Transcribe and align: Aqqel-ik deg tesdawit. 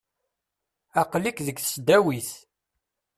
Aqqel-ik 1.01 1.37
deg 1.47 1.57
tesdawit. 1.59 2.29